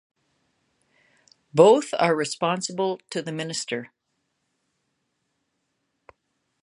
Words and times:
Both 1.53 1.93
are 1.99 2.15
responsible 2.15 3.01
to 3.11 3.21
the 3.21 3.31
Minister. 3.31 3.91